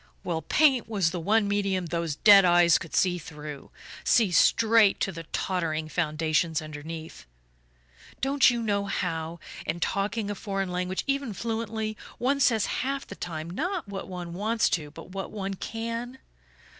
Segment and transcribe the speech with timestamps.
[0.23, 3.69] Well, paint was the one medium those dead eyes could see through
[4.03, 7.27] see straight to the tottering foundations underneath.
[8.19, 13.13] Don't you know how, in talking a foreign language, even fluently, one says half the
[13.15, 16.17] time not what one wants to but what one can?